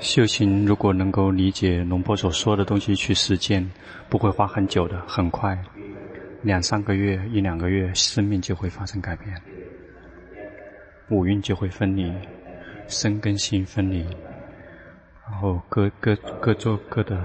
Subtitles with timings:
[0.00, 3.70] 修行如果能够理解龙婆所说的东西去实践，
[4.08, 5.56] 不会花很久的，很快，
[6.42, 9.36] 两三个月、一两个月，生命就会发生改变，
[11.10, 12.10] 五蕴就会分离，
[12.88, 14.00] 身跟心分离，
[15.28, 17.22] 然后各各各做各的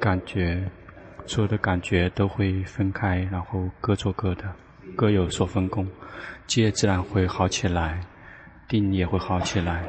[0.00, 0.62] 感觉，
[1.26, 4.44] 所有的感觉都会分开，然后各做各的，
[4.94, 5.84] 各有所分工，
[6.46, 8.00] 戒自然会好起来，
[8.68, 9.82] 定也会好起来。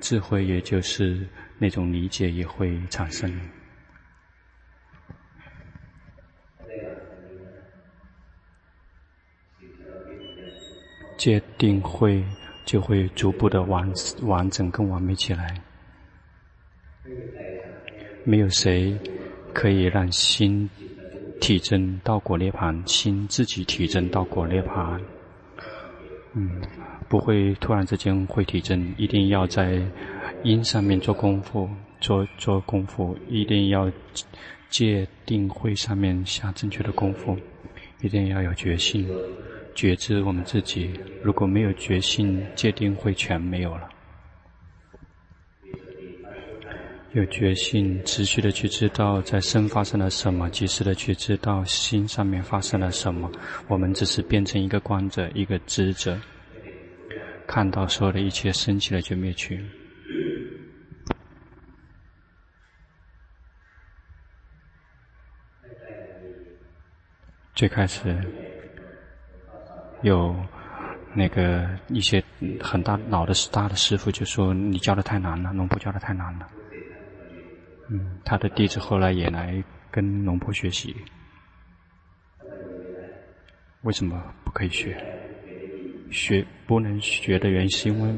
[0.00, 1.26] 智慧也就是
[1.58, 3.32] 那种理解也会产生，
[11.16, 12.24] 戒定慧
[12.64, 15.60] 就会逐步的完完整更完美起来。
[18.24, 18.98] 没有谁
[19.52, 20.68] 可以让心
[21.40, 25.00] 体证道果涅盘，心自己体证道果涅盘。
[26.38, 26.62] 嗯。
[27.08, 29.80] 不会突然之间会体证，一定要在
[30.42, 31.68] 因上面做功夫，
[32.00, 33.90] 做做功夫，一定要
[34.68, 37.34] 戒定会上面下正确的功夫，
[38.02, 39.08] 一定要有决心，
[39.74, 40.90] 觉知我们自己。
[41.22, 43.88] 如果没有决心，戒定会全没有了。
[47.12, 53.30] 有决心，持续的去知道在身发生了什么，及时的去知道心上面发生了什么。
[53.66, 56.18] 我们只是变成一个观者，一个知者。
[57.46, 59.64] 看到所有的一切升起来就灭去。
[67.54, 68.14] 最开始
[70.02, 70.36] 有
[71.14, 72.22] 那个一些
[72.60, 76.46] 很大老的大的师傅就说：“你教的太难了，龙婆教的太难了。”
[77.88, 80.94] 嗯，他的弟子后来也来跟龙婆学习。
[83.82, 84.96] 为什么不可以学？
[86.10, 88.14] 学不能学的原因是因为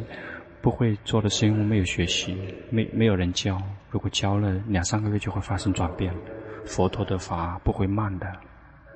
[0.60, 2.36] 不会做的是因为没有学习，
[2.70, 3.60] 没没有人教。
[3.90, 6.12] 如果教了两三个月就会发生转变。
[6.66, 8.30] 佛陀的法不会慢的，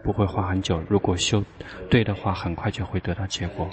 [0.02, 0.82] 不会花很久。
[0.88, 1.42] 如果修
[1.90, 3.68] 对的话，很快就会得到结果。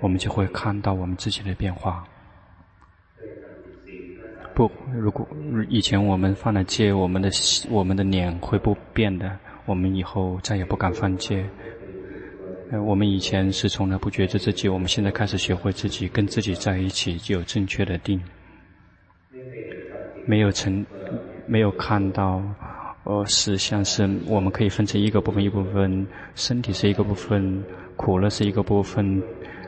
[0.00, 2.06] 我们就会看到我们自己的变化。
[4.54, 5.26] 不，如果
[5.68, 7.28] 以前我们犯了戒，我们的
[7.68, 9.36] 我们的脸会不变的。
[9.66, 11.44] 我们以后再也不敢犯戒。
[12.86, 18.20] 我们以前是从来不觉知自己，我们现在开始学会自己跟自己在一起，就有正确的定。
[20.26, 20.84] 没有成，
[21.46, 22.42] 没有看到，
[23.04, 27.62] 呃，实相是我们可以分成一个部分一部分，身体是一个部分，
[27.96, 29.22] 苦乐是一个部分，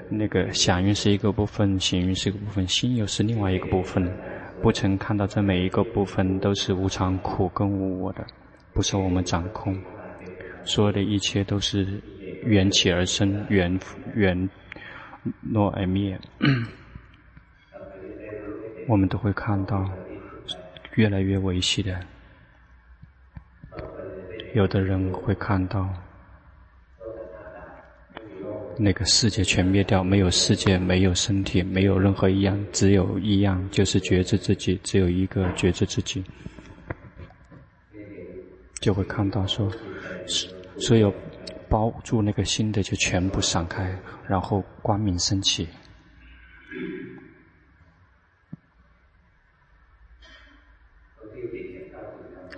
[0.08, 4.08] 那个想运是一个部分，行运是一个部分，心又是另外一个部分。
[4.62, 8.26] 不曾看到这每一个部分都是无常、苦跟无我的，
[8.72, 9.78] 不受我们掌控，
[10.64, 12.00] 所有的一切都是。
[12.44, 13.80] 缘起而生，缘
[14.14, 14.48] 缘
[15.42, 16.16] 落而灭，
[18.86, 19.90] 我们都会看到
[20.94, 21.98] 越来越维系的。
[24.54, 25.92] 有的人会看到
[28.78, 36.24] 那个世界全灭掉，没有世界，没有身体，没有任何一样，只有一样，就是觉知自己，只有一个觉知自己，
[38.80, 39.70] 就会看到说，
[40.78, 41.12] 所有。
[41.68, 43.92] 包住那个心的就全部散开，
[44.28, 45.66] 然后光明升起。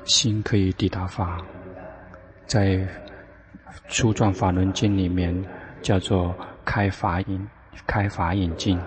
[0.05, 1.43] 心可以抵达法，
[2.45, 2.77] 在
[3.89, 5.35] 《初转法轮经》里面
[5.89, 7.49] 叫做开法眼，
[7.87, 8.79] 开法眼境。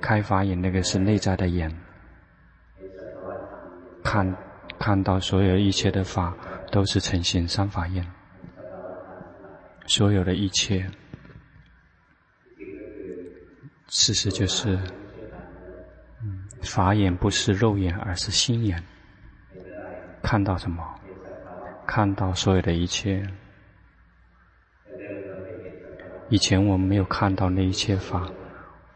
[0.00, 1.70] 开法眼那个是内在的眼，
[4.02, 4.34] 看
[4.78, 6.34] 看到所有一切的法
[6.72, 8.06] 都是呈现三法眼。
[9.86, 10.90] 所有的一切，
[13.88, 14.78] 事实就是，
[16.62, 18.82] 法眼不是肉眼，而是心眼。
[20.22, 20.82] 看到什么？
[21.86, 23.22] 看到所有的一切。
[26.28, 28.28] 以前我们没有看到那一切法，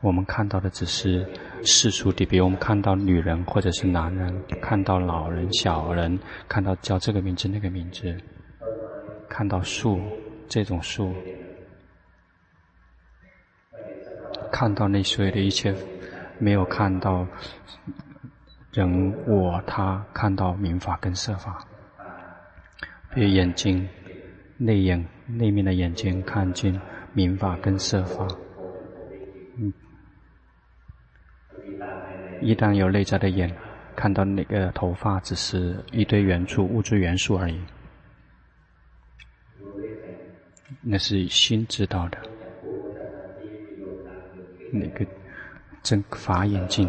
[0.00, 1.27] 我们看到的只是
[1.65, 6.19] 世俗的，比如我们看到女人或者是男人，看到老人、小人，
[6.49, 8.17] 看到叫这个名字、那个名字，
[9.29, 10.00] 看到树。
[10.53, 11.15] 这种树，
[14.50, 15.73] 看到那所有的一切，
[16.41, 17.25] 没有看到
[18.73, 21.65] 人我他，看到民法跟色法。
[23.15, 23.88] 比如眼睛，
[24.56, 26.81] 内眼内面的眼睛看见
[27.12, 28.27] 明法跟色法。
[29.57, 29.73] 嗯，
[32.41, 33.55] 一旦有内在的眼，
[33.97, 37.61] 看到那个头发只是一堆元素、物质元素而已。
[40.83, 42.19] 那是心知道的，
[44.73, 45.05] 那个
[45.83, 46.89] 真法眼睛，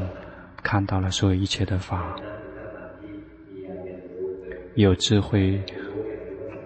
[0.64, 2.16] 看到了所有一切的法，
[4.76, 5.62] 有智慧，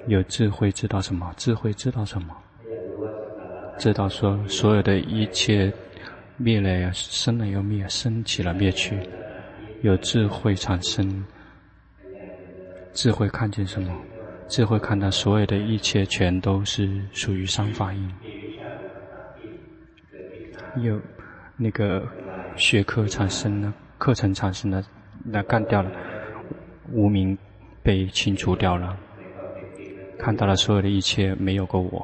[0.06, 1.34] 有智慧知道什么？
[1.36, 2.36] 智慧知道什么？
[3.77, 5.72] 知道说所有的一切
[6.38, 8.98] 灭了呀，生了又灭，生起了灭去，
[9.81, 11.24] 有智慧产生，
[12.94, 13.94] 智慧看见什么？
[14.48, 18.12] 智慧看到所有的一切全都是属于三法印，
[20.83, 21.01] 有
[21.57, 22.07] 那个
[22.56, 24.83] 学科产生了，课程产生了，
[25.24, 25.92] 那干掉了，
[26.92, 27.38] 无名
[27.81, 28.95] 被清除掉了，
[30.19, 32.04] 看到了所有的一切没有个我，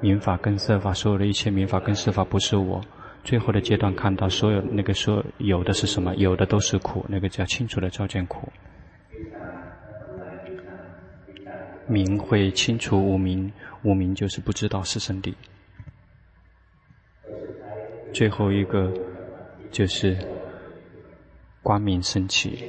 [0.00, 2.80] 名法跟色法所有的一切名法跟色法不是我，
[3.22, 6.14] 最后的阶段看到所有那个说有的是什么？
[6.16, 8.50] 有的都是苦，那个叫清楚的照见苦。
[11.86, 13.52] 明会清除无明，
[13.82, 15.34] 无明就是不知道是圣谛。
[18.12, 18.92] 最后一个
[19.70, 20.16] 就是
[21.62, 22.64] 光明升起，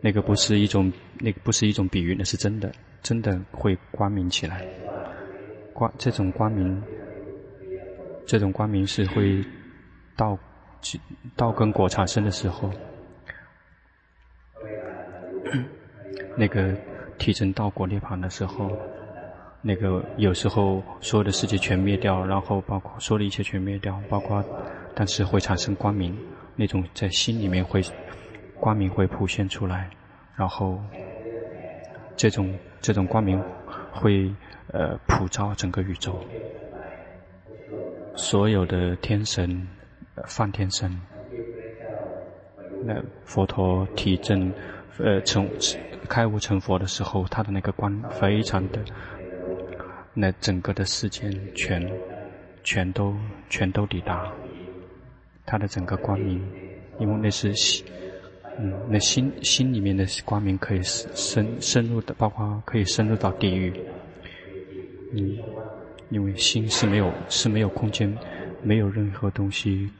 [0.00, 2.70] 那个不是一种，那个不是一种比喻，那是真的，
[3.02, 4.66] 真的会光明起来。
[5.76, 6.82] 光这种光明，
[8.26, 9.44] 这种光明是会
[10.16, 10.38] 到
[11.36, 12.70] 道跟果产生的时候，
[16.36, 16.74] 那个。
[17.18, 18.70] 提升道果涅槃的时候，
[19.62, 24.44] 那个有时候所有的世界全灭掉，然后包括所有的一切全灭掉，包括
[24.94, 26.14] 但是会产生光明，
[26.54, 27.82] 那种在心里面会
[28.60, 29.88] 光明会浮现出来，
[30.36, 30.78] 然后
[32.18, 33.42] 这种这种光明
[33.96, 34.32] 会
[34.72, 36.20] 呃普照整个宇宙，
[38.14, 39.66] 所有的天神、
[40.26, 41.00] 梵天神，
[42.84, 44.52] 那佛陀体证
[44.98, 45.48] 呃成。
[46.08, 48.78] 开悟成佛的时候，他的那个光非常的，
[50.14, 51.84] 那整个的世间全，
[52.62, 53.12] 全都
[53.50, 54.30] 全都抵达，
[55.44, 56.40] 他的整个光明，
[57.00, 57.52] 因为那是，
[58.58, 63.70] 嗯，那心心里面的光明可以深深入的，包括可以深入到地狱，
[65.12, 65.38] 嗯，
[66.08, 68.16] 因为心是没有是没有空间，
[68.62, 69.90] 没有任何东西，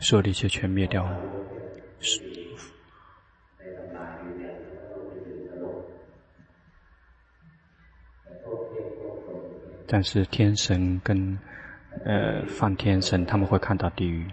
[0.00, 1.08] 所有的一切全灭掉。
[9.86, 11.36] 但是天神跟
[12.04, 14.24] 呃梵天神他们会看到地狱。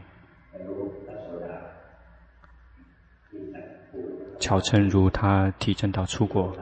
[4.39, 6.55] 乔陈如他体证到出果，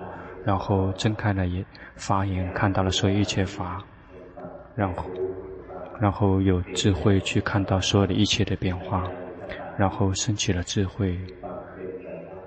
[0.43, 3.83] 然后睁开了眼，法眼看到了所有一切法，
[4.75, 5.05] 然后
[5.99, 9.03] 然后有智慧去看到所有的一切的变化，
[9.77, 11.17] 然后升起了智慧，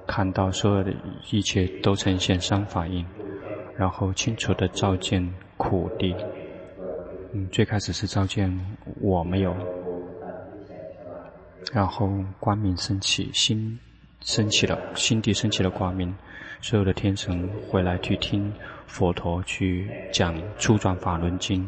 [0.06, 0.92] 看到所有的
[1.30, 3.04] 一切都呈现三法印，
[3.76, 6.14] 然后清楚的照见苦谛。
[7.32, 8.50] 嗯，最开始是照见
[9.00, 9.54] 我没有，
[11.72, 12.10] 然后
[12.40, 13.78] 光明升起，心
[14.20, 16.14] 升起了，心地升起了光明，
[16.60, 18.52] 所有的天神回来去听
[18.86, 21.62] 佛陀去讲《初转法轮经》，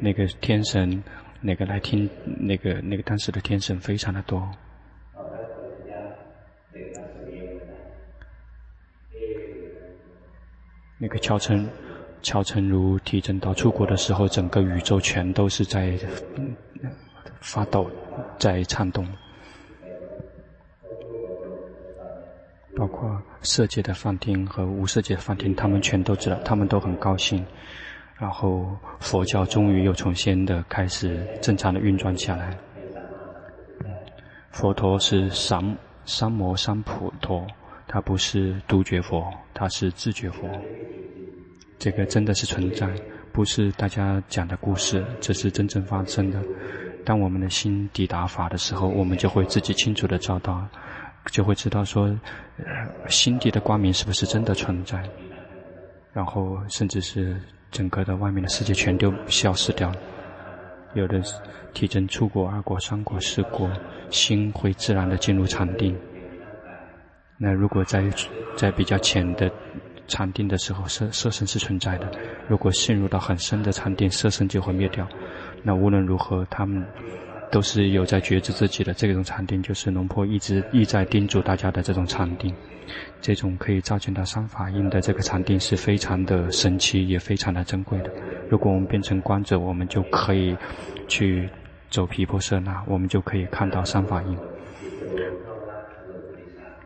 [0.00, 1.02] 那个天神，
[1.40, 4.50] 那个来听，那个那个当时的天神非常的多，
[10.98, 11.68] 那个乔成。
[12.22, 15.96] 乔成如体证到出国的时候，整个宇宙全都是在
[17.40, 17.88] 发抖，
[18.36, 19.06] 在颤动，
[22.76, 27.44] 包括色界的梵天和无色界的梵天，他们全都知道，他们都很高兴。
[28.18, 32.56] 然后佛教终于又重新的开始正常的运转下来。
[34.50, 37.46] 佛陀是三三摩三普陀，
[37.88, 40.48] 他不是独觉佛，他是自觉佛。
[41.78, 42.88] 这个真的是存在，
[43.32, 46.42] 不是大家讲的故事，这是真正发生的。
[47.04, 50.66] 当我们的心抵达法的时候，我们就会自己清楚的找到，
[51.30, 52.14] 就会知道说，
[53.08, 55.02] 心底的光明是不是真的存在，
[56.12, 57.40] 然后甚至是
[57.70, 59.96] 整个的外面的世界全都消失掉了。
[60.94, 61.20] 有的
[61.74, 63.70] 体证初果、二果、三果、四果，
[64.10, 65.96] 心会自然的进入禅定。
[67.36, 68.04] 那如果在
[68.56, 69.50] 在比较浅的。
[70.08, 72.08] 禅定的时候，色色身是存在的。
[72.46, 75.04] 如果陷入到很深的禅定，色身就会灭掉。
[75.64, 76.86] 那无论如何，他们
[77.50, 82.54] 都是有在觉知自己的这种禅定，就是龙婆一直一再叮嘱大家的这种禅定。
[83.20, 88.10] 这种可以照见到三法印的这个禅定是非常的神奇，也非常的珍贵的。
[88.48, 90.56] 如果我们变成观者，我们就可以
[91.08, 91.48] 去
[91.90, 94.38] 走毗婆舍那，我们就可以看到三法印。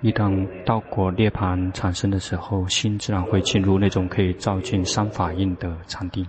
[0.01, 6.27] 一旦道果涅槃产生的时候，心自然会进入那种可以照见三法印的禅定。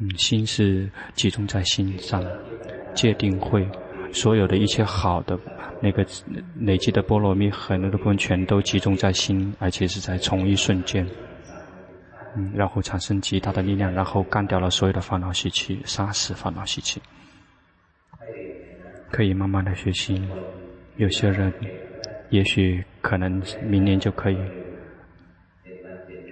[0.00, 2.24] 嗯，心是集中在心上，
[2.94, 3.68] 戒定慧，
[4.12, 5.38] 所有的一切好的
[5.80, 6.06] 那个
[6.60, 11.06] 累积的波罗蜜，很多的部分全都集中在心，而且是在同一瞬间。
[12.36, 17.00] 嗯，然后产生极大的力量，然后干掉了所有的烦恼习气，杀死烦恼习气。
[19.10, 20.22] 可以慢慢的学习，
[20.96, 21.52] 有些人
[22.28, 24.36] 也许可能明年就可以，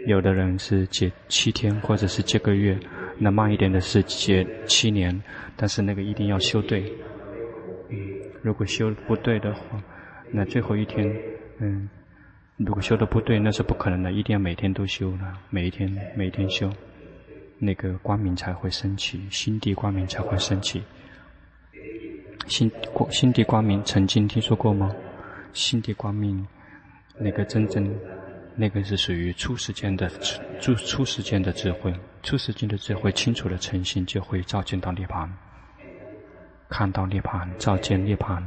[0.06, 2.78] 有的人是戒七天或者是戒个月，
[3.18, 5.22] 那慢一点的是戒七年，
[5.56, 6.92] 但是那个一定要修对。
[7.90, 7.98] 嗯，
[8.42, 9.82] 如果修不对的话，
[10.30, 11.14] 那最后一天，
[11.58, 11.88] 嗯。
[12.58, 16.72] 如果修的不对，那是不可能的，一定要每天都修的，每一天每一天修，
[17.58, 20.82] 那个光明才会升起，心地光明才会升起。
[22.46, 24.90] 心光心地光明，曾经听说过吗？
[25.52, 26.46] 心地光明，
[27.18, 27.94] 那个真正，
[28.54, 30.08] 那个是属于初时间的
[30.58, 31.92] 初初时间的智慧，
[32.26, 35.30] 初时间的智慧清楚的诚心，就会照见到涅槃，
[36.68, 38.42] 看到涅槃，照见涅槃。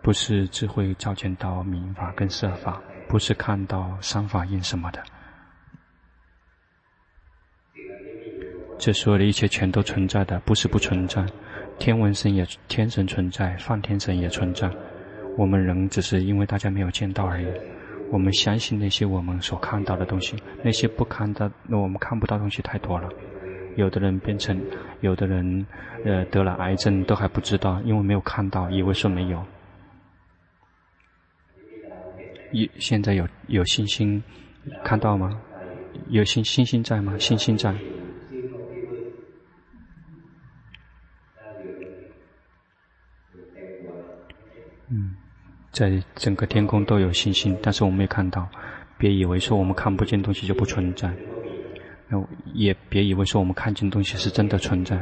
[0.00, 5.04] 不是智慧照见到明法跟色法，不是看到三法印什么的，
[8.78, 11.26] 这所有的一切全都存在的，不是不存在。
[11.78, 14.70] 天文神也天神存在，梵天神也存在。
[15.36, 17.46] 我们人只是因为大家没有见到而已。
[18.10, 23.08] 我们相信那些我们所看到的东西，那些不看的，那我们看不到东西太多了。
[23.76, 24.60] 有的人变成，
[25.00, 25.66] 有的人
[26.04, 29.44] 呃得了癌症都还不知道，因为没有看到，以为说没有。
[32.52, 34.20] 一现在有有信心
[34.84, 35.40] 看到吗？
[36.08, 37.16] 有信信心在吗？
[37.16, 37.72] 信心在。
[44.92, 45.14] 嗯，
[45.72, 48.48] 在整个天空都有星星，但是我们也看到。
[48.98, 51.10] 别以为说我们看不见东西就不存在，
[52.52, 54.98] 也别以为说我们看见东西是真的存在。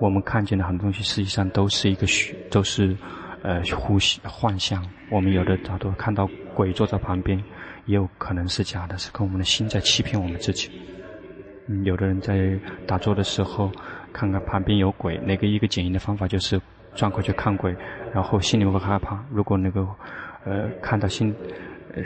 [0.00, 2.96] 我们看见的很多东西实际上都是一个虚，都是。
[3.42, 7.42] 呃，呼吸幻象，我们有的大多看到鬼坐在旁边，
[7.86, 10.68] 也有可能是假的，是跟我们的心在欺骗我们自己。
[11.66, 12.54] 嗯，有的人在
[12.86, 13.72] 打坐的时候，
[14.12, 16.60] 看看旁边有鬼，那个一个简易的方法就是
[16.94, 17.74] 转过去看鬼，
[18.12, 19.18] 然后心里会害怕。
[19.30, 19.86] 如果那个
[20.44, 21.34] 呃看到心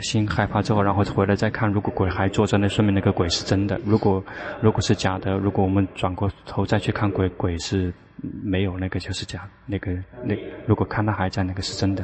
[0.01, 3.79] 心害怕之后，然后回来再看，如果鬼还坐着，那说明那个鬼是真的。
[3.85, 4.23] 如果
[4.61, 7.93] 如果是假的，如果我们转过头再去看鬼，鬼是。
[8.41, 9.91] 没有那个就是假，那个
[10.23, 10.33] 那
[10.65, 12.03] 如果看他还在，那个是真的。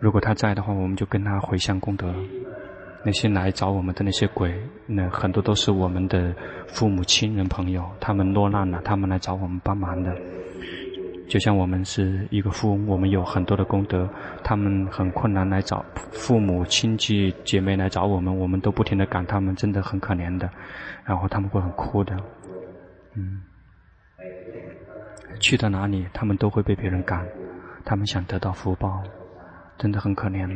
[0.00, 2.14] 如果他在的话，我们就跟他回向功德。
[3.02, 4.54] 那些来找我们的那些鬼，
[4.86, 6.32] 那很多都是我们的
[6.68, 10.14] 父母亲人朋友，他们落难了，他们来找我们帮忙的。
[11.28, 14.08] 就像我们是一个富翁，我们有很多的功德，
[14.42, 20.50] 他们很困难来找父母亲戚姐妹来找我们，我们都不停的赶他们，真的很可怜的，
[21.04, 22.16] 然后他们会很哭的，
[23.14, 23.42] 嗯。
[25.38, 27.24] 去到哪里，他们都会被别人赶。
[27.84, 29.02] 他们想得到福报，
[29.76, 30.50] 真的很可怜。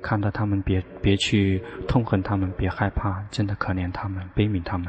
[0.00, 4.86] 看到他们，别别去痛恨他们，别害怕，真的可怜他们，悲悯他们。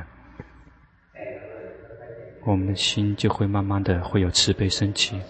[2.50, 5.22] 我们的心就会慢慢的会有慈悲升起。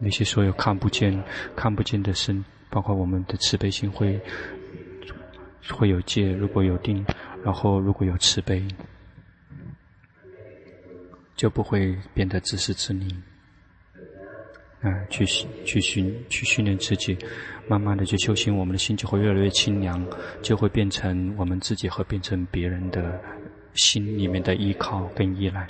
[0.00, 1.22] 那些所有看不见、
[1.54, 4.20] 看不见的身，包括我们的慈悲心会
[5.70, 7.06] 会有戒，如果有定。
[7.44, 8.66] 然后，如果有慈悲，
[11.36, 13.14] 就不会变得自私自利。
[14.80, 15.24] 啊，去
[15.64, 17.16] 去训去训练自己，
[17.68, 20.04] 慢慢的去修行，我们的心就会越来越清凉，
[20.40, 23.20] 就会变成我们自己和变成别人的
[23.74, 25.66] 心里面的依靠跟依赖。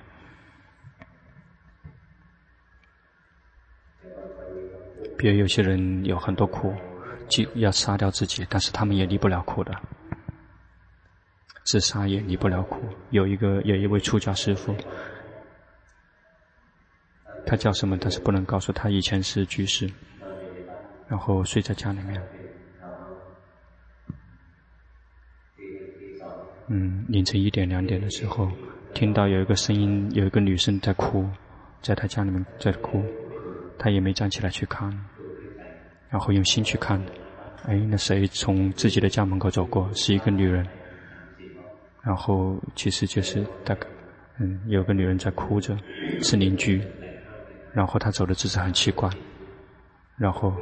[5.18, 6.74] 比如有些人有很多苦，
[7.28, 9.72] 就要杀掉自己，但是他们也离不了苦的。
[11.64, 12.80] 自杀也离不了苦。
[13.10, 14.76] 有一个有一位出家师父，
[17.46, 17.96] 他叫什么？
[17.98, 18.90] 但是不能告诉他。
[18.90, 19.90] 以前是居士，
[21.08, 22.22] 然后睡在家里面。
[26.68, 28.50] 嗯，凌晨一点两点的时候，
[28.92, 31.25] 听到有一个声音，有一个女生在哭，
[31.80, 33.04] 在他家里面在哭，
[33.78, 34.90] 他也没站起来去看，
[36.10, 37.00] 然后用心去看，
[37.66, 39.88] 哎，那谁从自己的家门口走过？
[39.92, 40.66] 是一个女人。
[42.02, 43.86] 然后其实就是大概，
[44.40, 45.76] 嗯，有个女人在哭着，
[46.20, 46.82] 是邻居。
[47.72, 49.08] 然后她走的姿势很奇怪，
[50.16, 50.52] 然后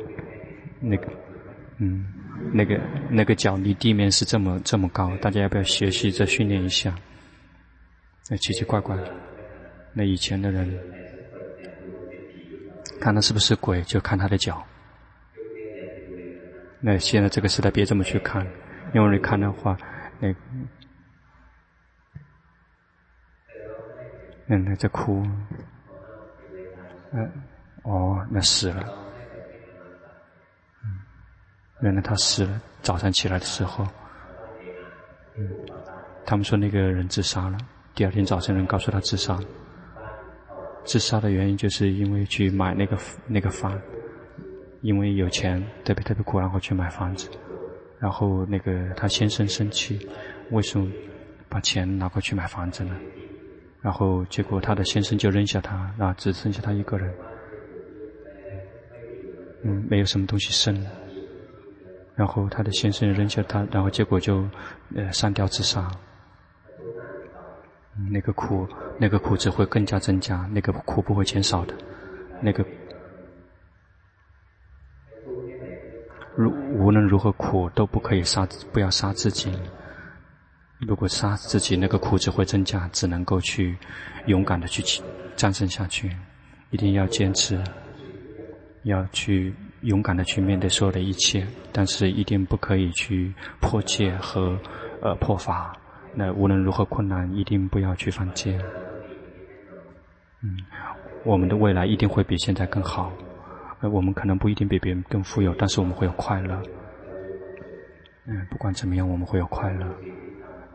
[0.88, 1.12] 那个，
[1.78, 2.06] 嗯，
[2.52, 6.94] 那个那个脚离地面是这么这么高，大家要不要学习再训练一下？
[8.30, 9.12] 那奇奇怪怪的，
[9.92, 10.78] 那以前的人
[13.00, 14.64] 看他是不是鬼，就看他的脚。
[16.80, 18.46] 那现在这个时代别这么去看。
[18.92, 19.76] 因为你看的话，
[20.20, 20.32] 那
[24.46, 25.26] 那那在哭，
[27.10, 27.32] 嗯，
[27.82, 29.03] 哦，那死了，
[31.84, 32.62] 原来他死了。
[32.80, 33.84] 早上起来的时候，
[35.36, 35.46] 嗯，
[36.24, 37.58] 他们说那个人自杀了。
[37.94, 39.38] 第二天早晨，人告诉他自杀。
[40.84, 43.78] 自杀的原因就是因为去买那个那个房，
[44.80, 47.28] 因为有钱特别特别苦，然后去买房子。
[47.98, 50.08] 然后那个他先生生气，
[50.52, 50.90] 为什么
[51.50, 52.96] 把钱拿过去买房子呢？
[53.82, 57.14] 然后结果他的先生就扔下他，那只剩下他一个人，
[59.64, 60.90] 嗯，没有什么东西剩了。
[62.16, 64.49] 然后他的先生扔下他，然后结果就
[64.94, 65.90] 呃上吊自杀。
[68.11, 68.66] 那个苦，
[68.99, 71.75] 那个苦只会更加增加，那个苦不会减少的。
[72.40, 72.64] 那个，
[76.37, 79.56] 如无论如何苦都不可以杀，不要杀自己。
[80.80, 83.78] 如果杀自己，那个苦只会增加，只能够去
[84.26, 84.83] 勇敢的去
[85.37, 86.11] 战胜下去。
[86.71, 87.62] 一定要坚持，
[88.83, 94.58] 要去勇敢的去面对所有的一切，但是一定不可以去破戒和
[95.00, 95.76] 呃破法。
[96.14, 98.58] 那无论如何困难，一定不要去犯戒。
[100.42, 100.56] 嗯，
[101.24, 103.12] 我们的未来一定会比现在更好。
[103.80, 106.62] 呃，我们可能不一定比别人更富有，但是我们会有快乐。
[108.26, 109.86] 嗯，不管怎么样，我们会有快乐。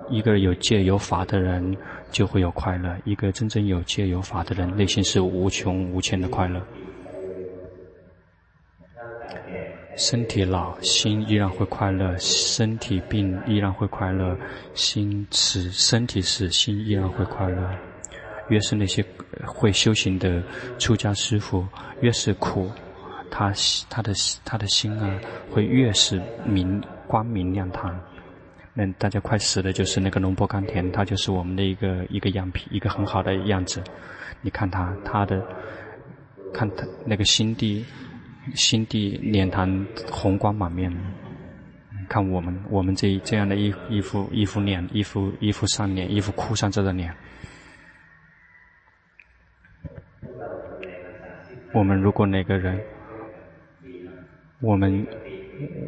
[0.10, 1.76] 一个有戒有法的人
[2.12, 2.96] 就会有快乐。
[3.06, 6.62] 一个真正有戒有法的人，内心是无穷无尽的快乐。
[9.98, 14.38] 身体老，心依然会快乐；身体病，依然会快乐。
[14.74, 17.70] 心死，身体死，心依然会快乐。
[18.48, 19.04] 越是那些
[19.46, 20.42] 会修行的
[20.78, 21.68] 出家师父，
[22.02, 22.72] 越是苦，
[23.30, 23.52] 他
[23.90, 24.14] 他的
[24.46, 25.20] 他的心啊，
[25.52, 28.00] 会越是明光明亮堂。
[28.74, 33.84] 那大家快死的就是那个龙波甘田，他就是我们的一个一个样品，一个很好的样子。
[34.42, 35.46] 你看他，他的，
[36.54, 37.86] 看他那个心地。
[38.56, 40.92] 心地脸庞红光满面，
[42.08, 47.14] 看我们我们这这样的一一副一副脸一副一副上脸一副哭丧着的脸。
[51.72, 52.80] 我们如果哪个人，
[54.60, 55.06] 我们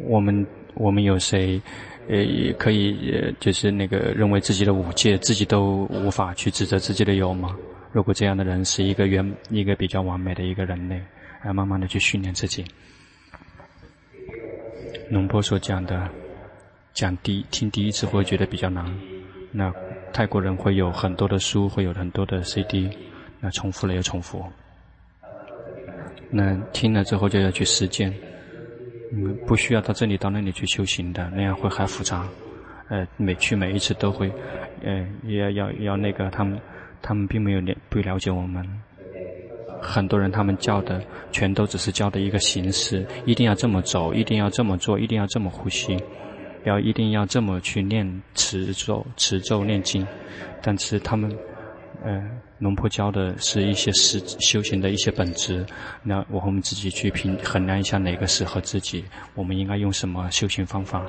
[0.04, 1.60] 我们我们有谁，
[2.08, 7.56] 呃，可以呃，就是那个认为自己的五戒自己都无法去指责自己的有吗？
[7.90, 11.02] 如果这样的人是一个圆一个比较完美的一个人类。
[11.44, 12.64] 要慢慢的去训练自己。
[15.10, 16.08] 龙波所讲的，
[16.94, 18.84] 讲第听第一次会觉得比较难。
[19.50, 19.72] 那
[20.12, 22.90] 泰国人会有很多的书，会有很多的 CD，
[23.40, 24.44] 那重复了又重复。
[26.30, 28.12] 那听了之后就要去实践。
[29.14, 32.26] 嗯，不需要到这里到那里去修行的，那样会还复杂。
[32.88, 34.32] 呃，每去每一次都会，
[34.82, 36.58] 呃，也要要要那个他们，
[37.02, 38.66] 他们并没有了不了解我们。
[39.82, 45.98] 很多人他们教的全都只是教的一个形式，一定要这么走，一定要这么做，一定要这么呼吸，
[46.64, 50.06] 要一定要这么去念持咒、持咒念经。
[50.62, 51.36] 但是他们，
[52.04, 52.22] 呃，
[52.60, 55.66] 龙婆教的是一些实修行的一些本质。
[56.04, 61.04] 那我们自己去评衡量一下哪个适合自己，我们应该用什么修行方法？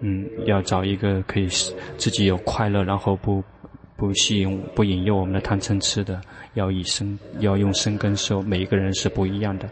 [0.00, 1.48] 嗯，要找一个可以
[1.96, 3.42] 自己有快乐，然后不。
[4.04, 6.20] 不吸引、不引诱我们的贪嗔痴的，
[6.52, 8.42] 要以生，要用生根受。
[8.42, 9.66] 每一个人是不一样的。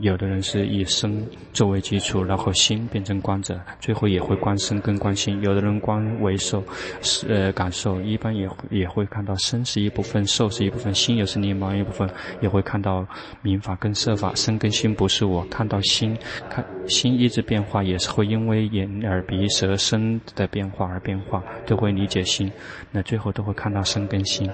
[0.00, 5.40] 有的人是以身作为基础，然后心变成观者，最后也会观身跟观心。
[5.42, 6.62] 有的人观为受，
[7.00, 12.08] 是呃感受，一般也也会看到身是一部分，受是一部分，心也是另外一部分，
[12.40, 13.06] 也会看到
[13.42, 15.44] 明法跟色法，身跟心不是我。
[15.46, 16.16] 看到心，
[16.50, 22.50] 看心一直变化，也是会因为眼耳鼻舌身的变化而变化，都会理解心，
[22.90, 24.50] 那最后都会看到身跟心。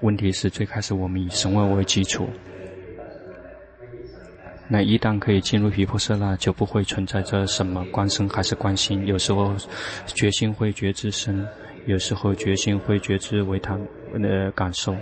[0.00, 2.28] 问题是最开始我们以声闻为基础。
[4.72, 9.04] 那一旦可以进入皮婆舍那，就不会存在着什么观身还是观心。
[9.04, 9.52] 有时候
[10.06, 11.44] 觉心会觉知身，
[11.86, 13.76] 有时候觉心会觉知为他
[14.14, 14.96] 呃感受，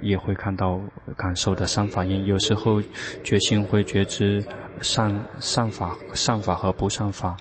[0.00, 0.80] 也会看到
[1.14, 2.24] 感受的三法印。
[2.24, 2.82] 有时候
[3.22, 4.42] 觉心会觉知
[4.80, 7.36] 善善法善法和不善法，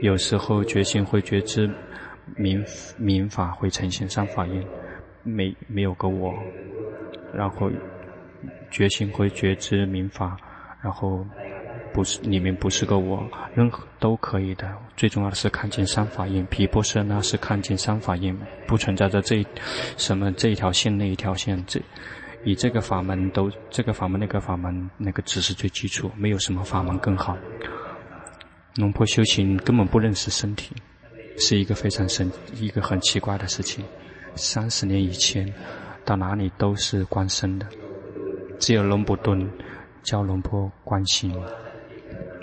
[0.00, 1.68] 有时候觉心会觉知
[2.36, 2.64] 明
[2.96, 4.64] 明法会呈现三法印，
[5.24, 6.32] 没没有个我，
[7.34, 7.68] 然后。
[8.70, 10.36] 觉心会觉知明法，
[10.82, 11.26] 然后
[11.92, 13.22] 不是里面不是个我，
[13.54, 14.70] 任何都可以的。
[14.96, 19.44] 最重要的是看见三法印，皮波舍那是看见三法印，不存在着这
[19.96, 21.80] 什么这一条线那一条线，这
[22.44, 27.36] 以这个法门都这个法门那个法门那个只是最基础，没有什么法门更好。
[28.76, 30.74] 龙婆修行根本不认识身体，
[31.38, 33.84] 是一个非常神一个很奇怪的事情。
[34.34, 35.52] 三十年以前，
[36.06, 37.66] 到哪里都是观身的，
[38.62, 39.50] 只有龙布顿
[40.02, 41.34] 教龙婆关心，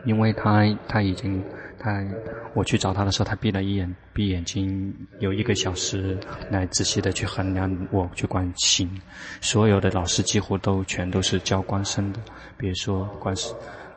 [0.05, 1.41] 因为他他已经。
[1.82, 2.05] 他，
[2.53, 6.19] 我去找他的时候，他闭了一眼，闭眼睛，有一个小时
[6.51, 9.01] 来仔细的去衡量我去关心。
[9.39, 12.19] 所有的老师几乎都全都是教观身的，
[12.58, 13.34] 比如说观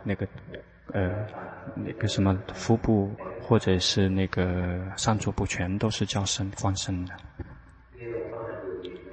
[0.04, 0.24] 那个
[0.92, 1.10] 呃
[1.74, 7.12] 那个什么腹部或者是那个上座部，全都是教身观身的。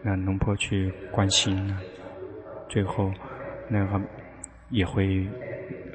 [0.04, 1.76] 那龙婆去关心了，
[2.70, 3.12] 最后
[3.68, 4.02] 那个
[4.70, 5.28] 也会。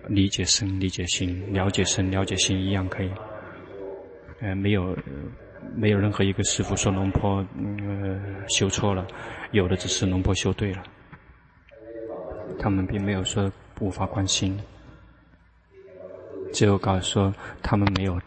[0.06, 3.10] 理解身，理解心，了解身，了解心一样可以。
[4.42, 4.94] 呃，没有，
[5.74, 9.06] 没有任何一个师父说龙婆呃修错了，
[9.52, 10.82] 有的只是龙婆修对了。
[12.58, 14.60] 他们并没有说无法观心，
[16.52, 18.20] 只有告诉说他们没有。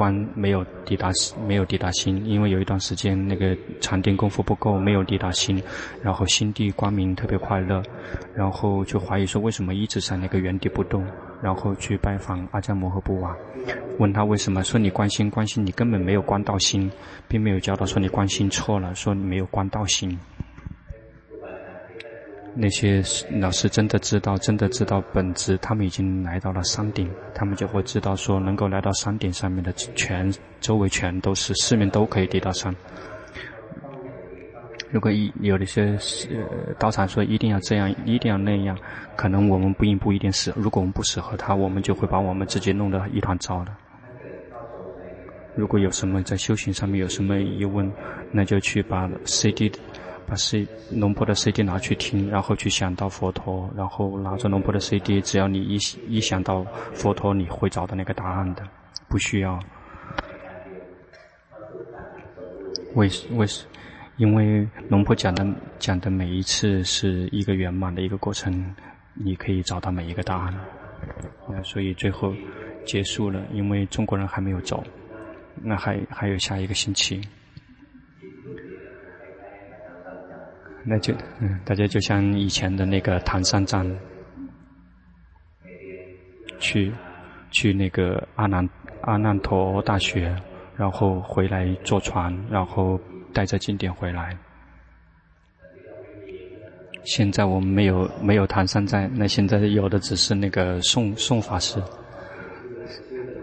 [0.00, 1.10] 观没有抵达，
[1.46, 5.62] 没有抵达心，因为有一段时间那个禅定功夫不够，没有抵达心，
[6.02, 7.82] 然后心地光明，特别快乐，
[8.34, 11.06] 然后就怀疑说为什么一直在那个原地不动，
[11.42, 13.36] 然后去拜访阿姜摩诃布瓦，
[13.98, 16.90] 问他为什么，说你关心关心，你根本没有观到心，
[17.28, 20.18] 并没有教导说你关心错了，说你没有观到心。
[22.54, 23.02] 那些
[23.38, 32.74] 老师真的知道，真的知道本质，他们已经来到了山顶，他们就会知道说，能够来到山顶上面的全周围全都是四面都可以抵达山。
[34.90, 35.96] 如果一有那些
[36.28, 38.76] 呃道场说一定要这样，一定要那样，
[39.16, 43.72] 可能我们不应不一定适，如果我们不适合他，我们就会把我们自己弄得一团糟的。
[45.54, 47.90] 如果有什么在修行上面有什么疑问，
[48.32, 49.70] 那就去把 CD。
[50.30, 55.74] 把 C 龙婆的 CD 拿去听，然后去想到佛陀，然后拿着龙婆的 CD，只要你一
[56.06, 56.62] 一想到
[56.94, 58.62] 佛陀，你会找到那个答案的，
[59.08, 59.58] 不需要。
[62.94, 63.66] 为为什？
[64.18, 65.44] 因为龙婆讲的
[65.80, 68.72] 讲的每一次是一个圆满的一个过程，
[69.14, 70.54] 你可以找到每一个答案。
[71.48, 72.32] 那所以最后
[72.86, 74.84] 结束了，因为中国人还没有走，
[75.60, 77.20] 那还还有下一个星期。
[80.84, 83.86] 那就嗯，大家就像以前的那个唐三藏，
[86.58, 86.92] 去
[87.50, 88.68] 去那个阿难
[89.02, 90.34] 阿难陀大学，
[90.76, 92.98] 然后回来坐船，然后
[93.32, 94.36] 带着经典回来。
[97.04, 101.82] 现在我们没有没有唐三藏，那现在有的只是那个宋宋法师。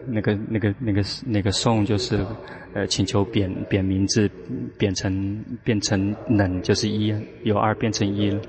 [0.07, 2.25] 那个、那个、那个、那个宋就是，
[2.73, 4.29] 呃，请求贬贬名字，
[4.77, 8.41] 贬成变成冷就是一，由二变成一了。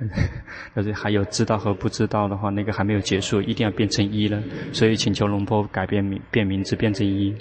[0.74, 4.42] 但是还有知道和不知道的话，那个还没有结束，一定要变成一了。
[4.72, 7.34] 所以请求龙婆改变名变名字变成一，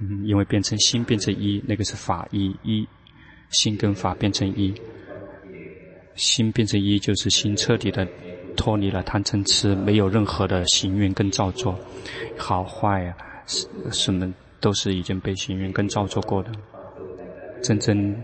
[0.00, 2.88] 嗯，因为变成心变成一，那个是法一一，
[3.50, 4.72] 心跟法变成一，
[6.14, 8.08] 心变成一就是心彻底的。
[8.56, 11.78] 脱离了贪嗔痴，没有任何的行运跟造作，
[12.36, 13.16] 好坏啊，
[13.46, 16.50] 什什么都是已经被行运跟造作过的。
[17.62, 18.14] 真正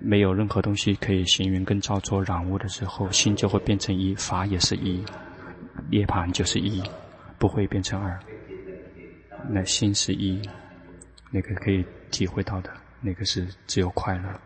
[0.00, 5.04] 没有任何东西可以行运跟造作染污的时候，心就会变成一，法也是一，
[5.90, 6.82] 涅槃就是一，
[7.38, 8.18] 不会变成二。
[9.48, 10.40] 那心是一，
[11.30, 14.40] 那个可以体会到的，那个是只有快乐。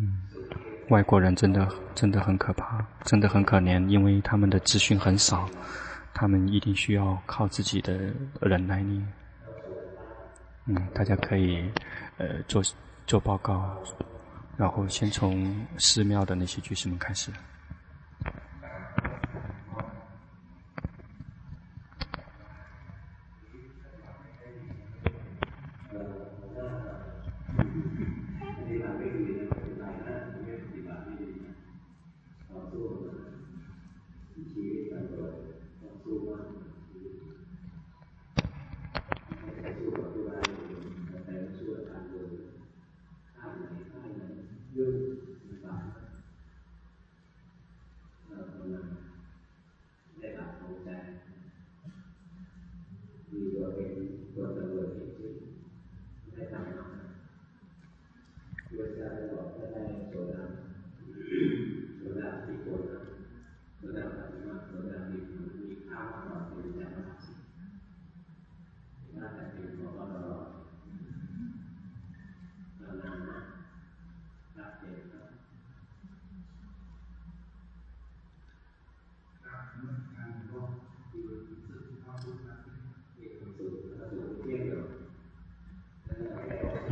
[0.00, 0.22] 嗯。
[0.92, 5.48] 外国人真的真的很可怕，真的很可怜，因为他们的资讯很少，
[6.12, 9.02] 他们一定需要靠自己的忍耐力。
[10.66, 11.64] 嗯，大家可以
[12.18, 12.62] 呃做
[13.06, 13.74] 做报告，
[14.58, 17.32] 然后先从寺庙的那些居士们开始。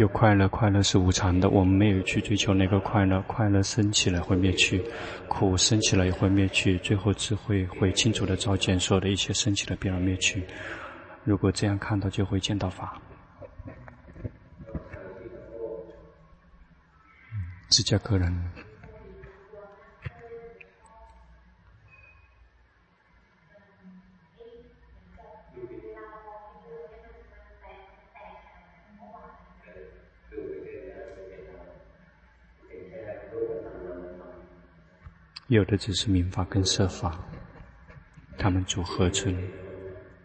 [0.00, 1.50] 有快乐，快乐是无常的。
[1.50, 4.82] 我们没有去追求那个快乐，快乐升起来会灭去，
[5.28, 10.42] 苦升起来也会灭去，最后智慧会清楚的照见所有的一切升起的必然灭去。
[11.22, 12.98] 如果这样看到，就会见到法。
[17.68, 18.59] 芝加哥人。
[35.50, 37.18] 有的只是民法跟色法，
[38.38, 39.36] 他们组合成，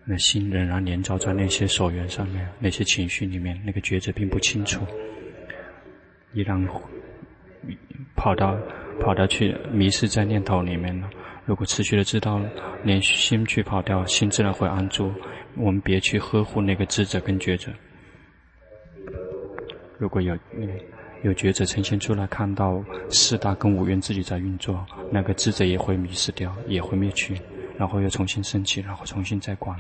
[0.06, 4.86] 那心仍然连着在那些所缘上面，那些情绪里面，那个觉知并不清楚，
[6.34, 6.64] 依然
[8.16, 8.56] 跑到
[9.00, 11.10] 跑到去迷失在念头里面了。
[11.46, 12.40] 如果持续的知道，
[12.84, 15.12] 连心去跑掉，心自然会安住。
[15.56, 17.72] 我们别去呵护那个知者跟觉者。
[19.98, 20.38] 如果有。
[21.24, 27.40] 有觉者呈现出来，看到四大跟五蕴自己在运作，那个智者也会迷失掉，也会灭去，
[27.78, 29.76] 然后又重新升起，然后重新再观。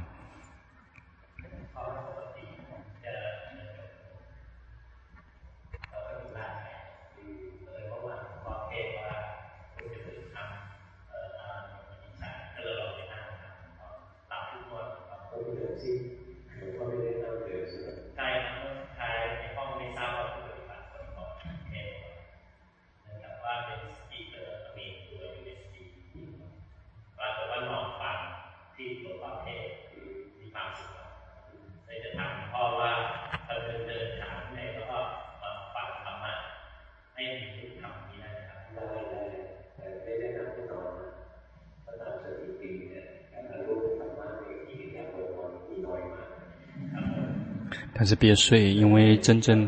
[47.97, 49.65] 但是别睡，因为真正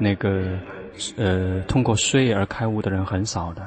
[0.00, 0.58] 那个
[1.16, 3.64] 呃通过睡而开悟的人很少的。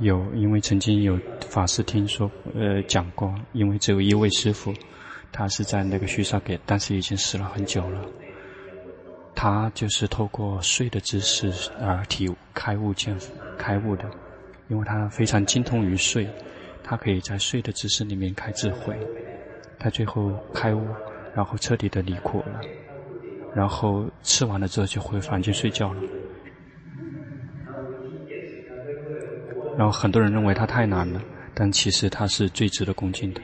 [0.00, 4.72] 有，因为曾经有法师听说呃讲过，因为只有一位师傅，
[5.32, 8.04] 他是在那个须沙给，但是已经死了很久了。
[9.34, 13.18] 他就是透过睡的姿势而体开悟见
[13.56, 14.04] 开悟的。
[14.68, 16.28] 因为他非常精通于睡，
[16.82, 18.96] 他可以在睡的姿势里面开智慧，
[19.78, 20.86] 他最后开悟，
[21.34, 22.60] 然后彻底的离苦了，
[23.54, 26.02] 然后吃完了之后就回房间睡觉了。
[29.76, 31.22] 然后很多人认为他太难了，
[31.54, 33.40] 但其实他是最值得恭敬的。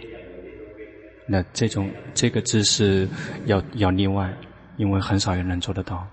[1.27, 3.09] 那这种这个姿势
[3.47, 4.31] 要要例外，
[4.77, 6.07] 因为很少人能做得到。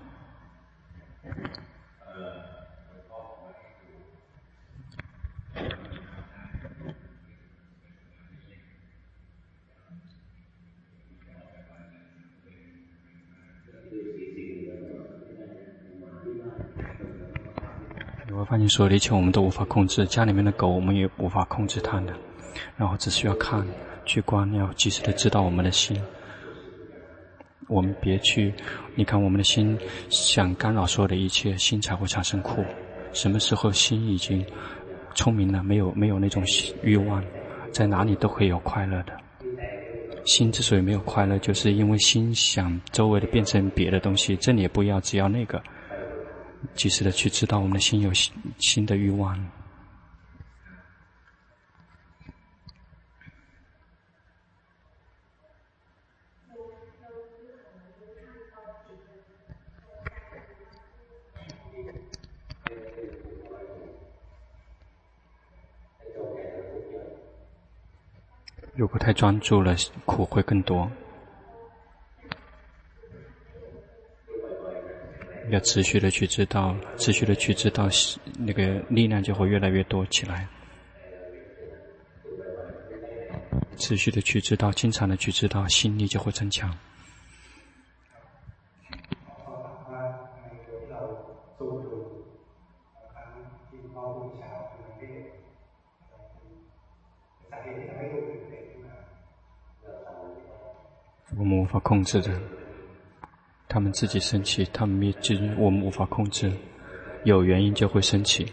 [18.68, 22.12] 所有的一切我们都无法控制，家里面的狗我们也无法控制它的，
[22.76, 23.66] 然后只需要看，
[24.04, 26.00] 去观，要及时的知道我们的心。
[27.68, 28.52] 我们别去，
[28.94, 29.78] 你看我们的心
[30.10, 32.64] 想干扰所有的一切，心才会产生苦。
[33.12, 34.44] 什么时候心已经
[35.14, 36.42] 聪明了，没有没有那种
[36.82, 37.24] 欲望，
[37.70, 39.12] 在哪里都可以有快乐的。
[40.24, 45.62] 心之所以没有快乐，就是因为心想周围的变成别的东西，这里也不要，只要那个。
[46.74, 49.38] 及时的去知道我们的心有新新的欲望。
[68.74, 70.90] 如果太专注了，苦会更多。
[75.50, 77.88] 要持续的去知道，持续的去知道，
[78.38, 80.48] 那个力量就会越来越多起来。
[83.76, 86.76] 持续的去知道，经常的去知道，心力就会增强。
[101.36, 102.51] 我们无法控制的。
[103.72, 106.52] 他们自己生气，他们灭尽，我们无法控制。
[107.24, 108.44] 有原因就会生气。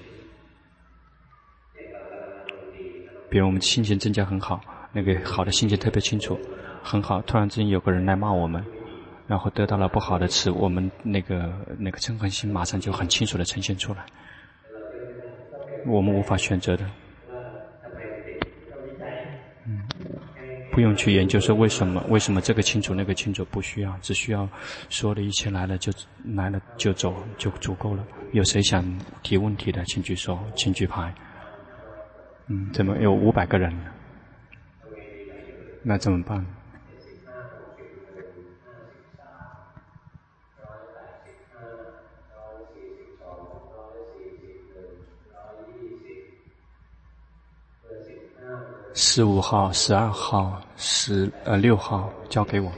[3.30, 4.62] 比如我们心情增加很好，
[4.94, 6.40] 那个好的心情特别清楚，
[6.82, 7.22] 很好。
[7.24, 8.64] 突然之间有个人来骂我们，
[9.28, 14.06] 然后得到了不好的词，我们那个那个嗔恨心马上就很清楚的呈现出来。
[15.86, 16.86] 我们无法选择的。
[20.80, 24.48] 不用去研究说为什么为什么这个清楚那个清楚，不需要，只需要
[24.90, 25.92] 说的一切来了就
[26.24, 28.08] 来了就走就足够了。
[28.32, 28.82] 有谁想
[29.22, 31.14] 提问题的，请举手，请举牌。
[32.48, 33.78] 嗯，怎么有五百个人？
[35.84, 36.46] 那怎么办？
[49.12, 52.72] 十五号、十二号、十呃六号，交给我。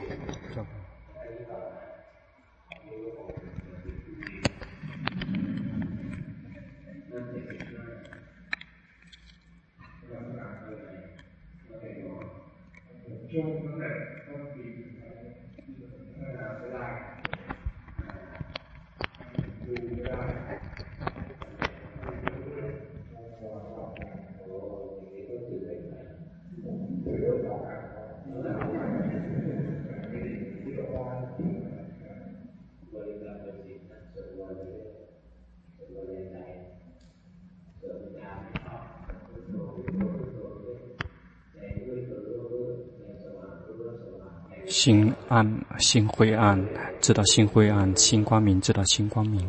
[44.84, 46.60] 心暗，心灰暗，
[47.00, 49.48] 知道心灰暗；心光明，知道心光明。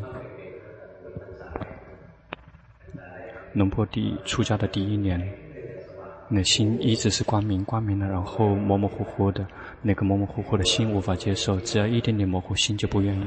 [3.53, 5.19] 龙坡第出家的第一年，
[6.29, 9.43] 那心一直是光明，光明的，然后模模糊糊的，
[9.81, 13.25] 那个模模糊糊的心无法接受，只要一点点模糊，心就不愿意。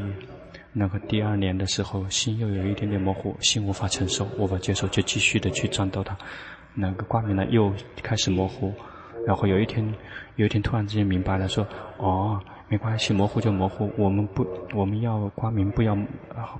[0.72, 6.16] 那个第二年的时候，心又有一点点模糊，心无法承受，无法接受，就继续的去战斗它。
[6.72, 8.72] 那个光明呢，又开始模糊。
[9.26, 9.84] 然后有一天，
[10.36, 11.66] 有一天突然之间明白了，说
[11.98, 15.98] ：“哦，没关系，模糊就模糊，我们不，我们要光明，不要，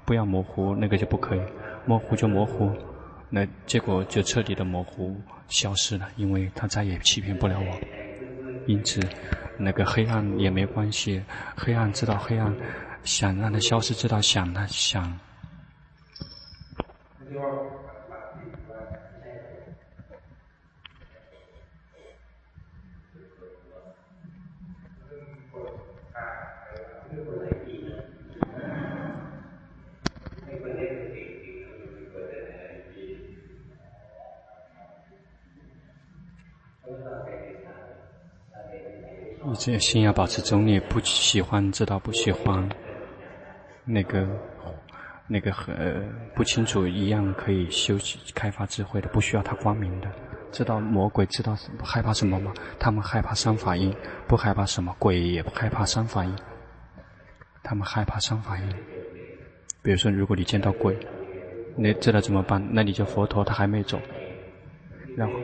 [0.05, 1.41] 不要模糊，那个就不可以，
[1.85, 2.73] 模糊就模糊。
[3.31, 7.79] 那结果就彻底的模糊消失了，因为他再也欺骗不了我。
[8.67, 9.01] 因此，
[9.57, 11.23] 那个黑暗也没关系，
[11.57, 12.53] 黑暗知道黑暗，
[13.05, 15.17] 想让它消失，知道想它想。”
[39.57, 42.69] 这心要保持中立，不喜欢知道不喜欢，
[43.85, 44.27] 那个
[45.27, 46.03] 那个呃
[46.35, 50.09] 不清楚一样可以修习开发智慧的，不需要他光明的。
[50.53, 52.53] 知道魔鬼知道害怕什么吗？
[52.79, 53.95] 他们害怕三法印，
[54.29, 54.95] 不害怕什么？
[54.99, 56.37] 鬼也不害怕三法印，
[57.63, 58.69] 他们害怕三法印。
[59.83, 60.97] 比如说，如果你见到鬼，
[61.77, 62.65] 你知道怎么办？
[62.73, 64.01] 那你就佛陀他还没走，
[65.17, 65.35] 然后。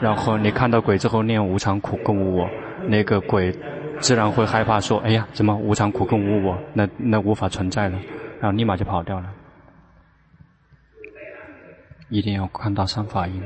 [0.00, 2.50] 然后你看到鬼之后念无常苦供无我，
[2.86, 3.50] 那个鬼
[3.98, 6.58] 自然会害怕说：“哎呀，怎么无常苦供无我？
[6.74, 7.98] 那那无法存在了。”
[8.40, 9.32] 然后立马就跑掉了。
[12.10, 13.42] 一定要看到三法印。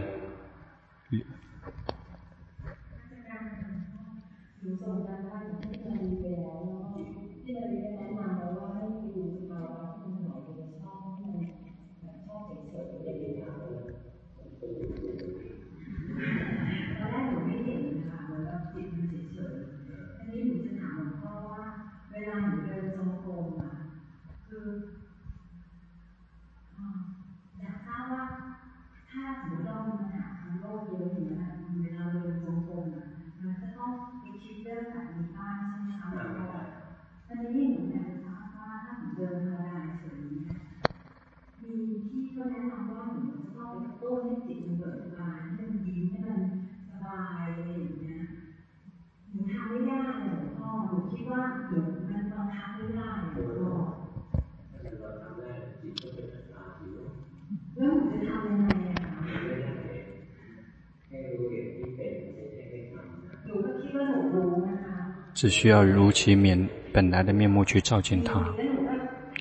[65.33, 68.45] 只需要如其面本来的面目去照见他，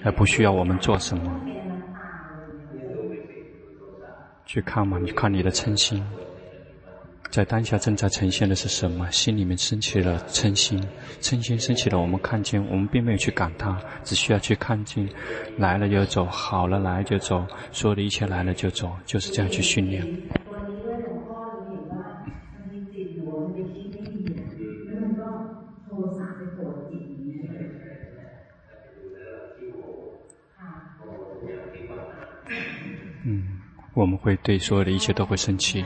[0.04, 1.49] 而不需要我们做什么。
[4.52, 6.04] 去看嘛，你看你的嗔心，
[7.30, 9.08] 在当下正在呈现的是什么？
[9.12, 10.84] 心里面升起了嗔心，
[11.22, 15.08] 嗔心升起了，我们看见，我们并没有去赶它，只需要去看见，
[15.60, 20.04] 来了就走，好了来就走，所有的一切来了就走，就是这样去训练。
[34.00, 35.86] 我们会对所有的一切都会生气，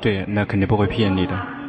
[0.00, 1.59] 对，那肯定不会骗你的。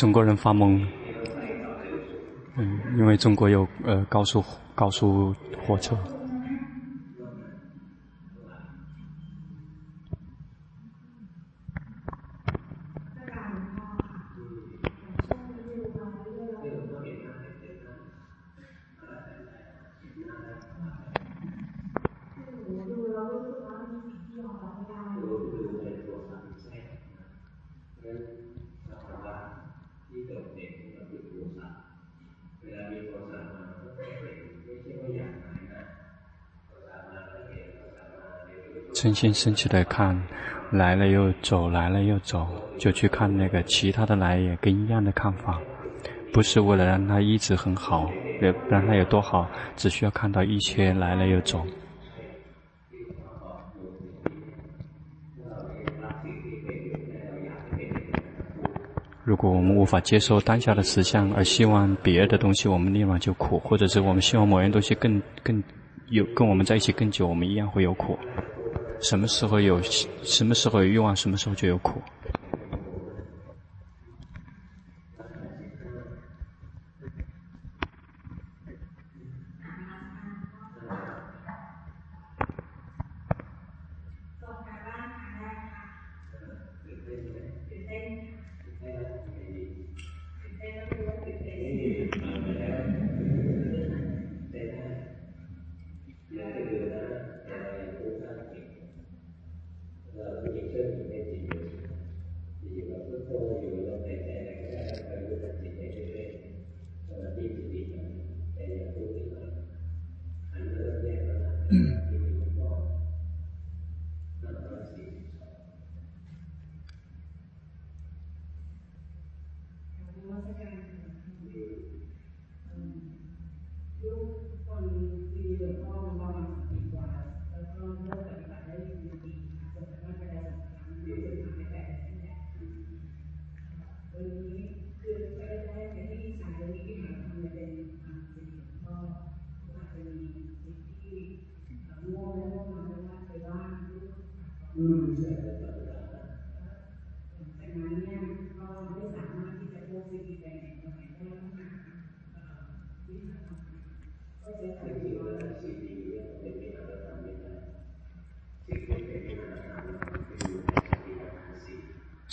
[0.00, 0.80] 中国人发懵，
[2.56, 4.42] 嗯，因为中国有呃高速
[4.74, 5.34] 高速
[5.66, 5.94] 火车。
[39.10, 40.16] 嗔心生气的看，
[40.70, 42.46] 来了又走，来了又走，
[42.78, 45.58] 就去看那个其他的来也跟一样的看法，
[46.32, 48.08] 不是为了让他一直很好，
[48.40, 51.66] 也不让他有多好，只需要看到一切来了又走。
[59.24, 65.62] 如果我们无法接受当下的实相，而希望别的东西，我们立马就苦；或者是我们希望某样东西更更
[66.08, 68.18] 有跟我们在一起更久，我们一样会有苦。
[69.02, 69.80] 什么时候有
[70.22, 72.02] 什么时候有欲望，什么时候就有苦。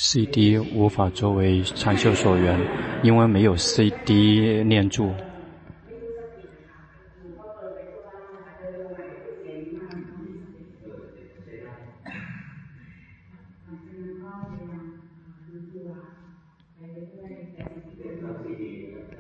[0.09, 2.57] CD 无法作为禅修所缘，
[3.03, 5.11] 因为没有 CD 念住。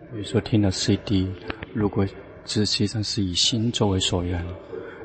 [0.09, 1.29] 比如说听了 CD，
[1.73, 2.07] 如果
[2.45, 4.41] 实际上是以心作为所缘，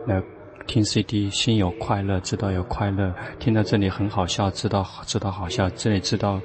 [0.07, 0.23] 那。
[0.67, 6.41] 听 CD，心有快乐，知道有快乐；听到这里很好笑，知道知道好笑；这里知道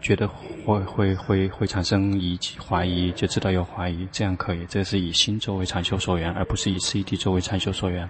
[0.00, 4.66] 觉得会会会会产生疑怀疑，就知道有怀疑，这样可以。
[4.66, 8.08] 这是以心作为禅修所缘，而不是以 CD 作为禅修所缘。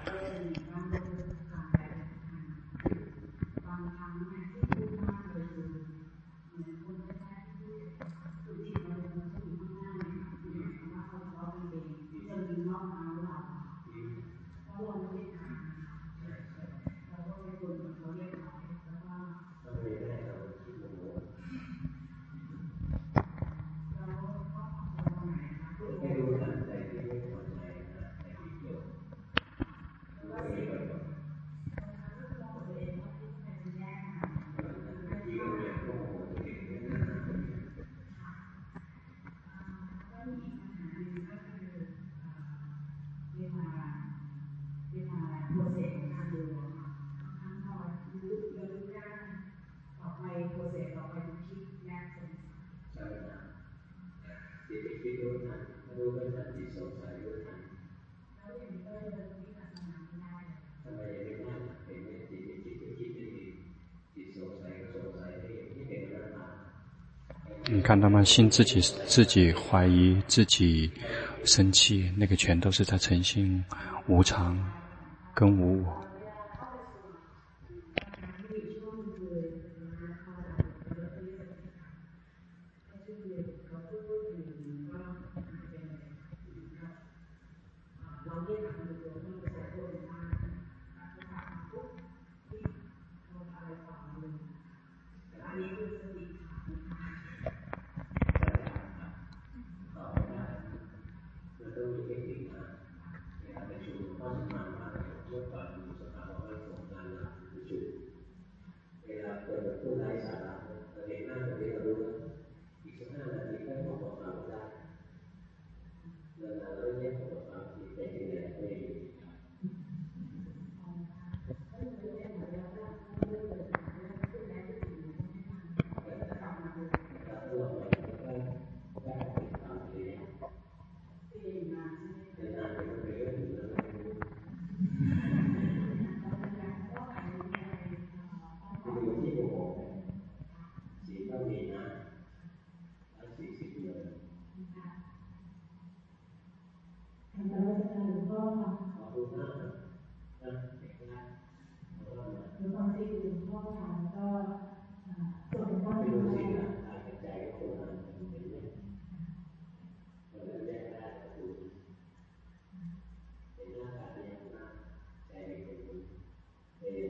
[68.24, 70.90] 信自己自己怀疑自己
[71.44, 73.64] 生气那个全都是在诚信
[74.06, 74.58] 无常
[75.34, 76.11] 跟无我。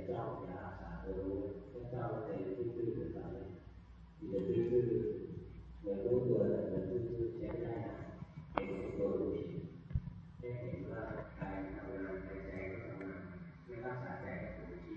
[0.09, 1.35] เจ้าอย่าอาสาไปรู้
[1.73, 7.75] พระเจ้าใจซื่อๆหรือเปล่าอย่าซื่อๆอย่ารู้ตัวแต่อย่าซื่อๆใช้ได้
[8.53, 9.31] เห็นตัวรู้
[10.39, 11.03] แค่เห็นว่า
[11.39, 13.21] กายทำงานใจใจก็ทำงาน
[13.67, 14.95] ไม่รักษาใจก็ถูกที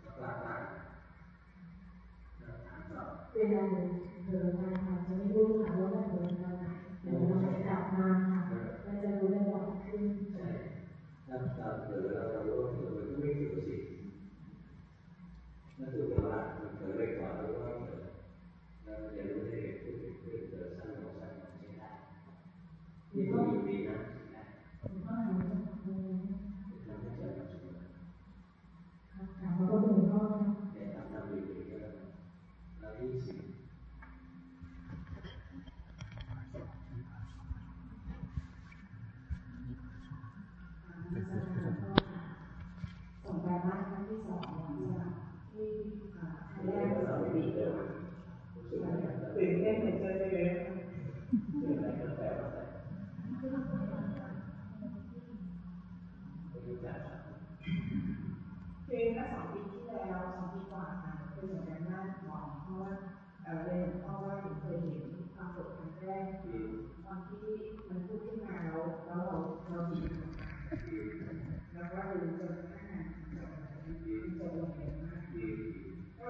[0.00, 0.62] แล้วก็ตั้ง
[2.38, 3.89] แล้วถามต่อเป็นอะไร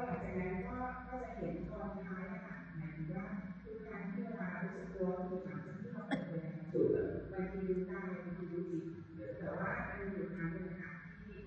[0.01, 0.76] ็หลังจากนั้นก็
[1.09, 3.26] ก็จะเห็นตอนท้ายนะคะหมายถึงว่า
[3.64, 6.64] ทุกครั้งที่เวารู้สึกตัวคือหลังจากที่เราเปิดเลยนะคะ
[7.32, 8.84] บางทีดูตายบางทีดูจิต
[9.38, 10.92] แต่ว่าเป็นอยู่คางนึงนะคะ
[11.24, 11.38] ที่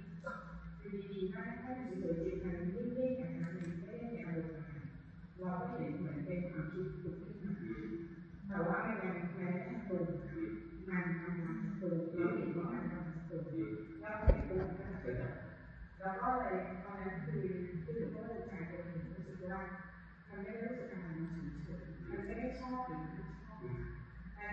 [0.79, 4.79] คือดีๆถ้าถ้าจิตหรือจิตมันนิ่งๆนะคะมันไม่ได้มีอารมณ์น
[5.39, 7.53] เราก็เห็นเหมือนเป็นความคิดถูกที่นมา
[8.47, 10.01] แต่ว่ามันยังมันไม่ทันตัว
[10.89, 14.61] มันกำลังตัวเราเห็นว่ามันกำลังตัวเราเห็นตัว
[16.03, 17.43] แล้วก็เลยตอนนั้นคือ
[17.83, 18.32] คือว่า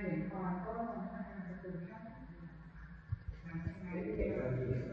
[0.03, 1.98] เหรียญทองก็นำพนักงานประตูเข้า
[3.44, 4.89] หลังจากนั้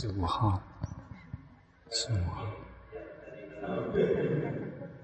[0.00, 0.58] 十五号
[1.90, 2.46] 十五号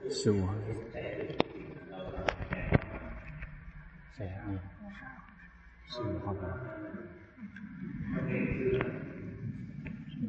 [0.09, 0.55] 十五号。
[4.17, 4.59] 谁呀你
[5.87, 6.41] 十五号的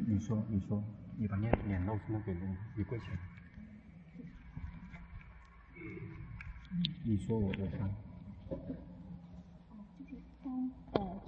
[0.06, 0.84] 你说你说
[1.16, 3.04] 你把脸脸露出来给我你过去
[7.04, 7.78] 你说我我帅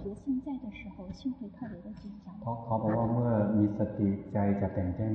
[0.02, 2.34] 决心在的时候，心会特别的紧张。
[2.42, 5.14] เขาเขาบอกว่าเมื่อมีสติใจจะแจ่มแจ้ง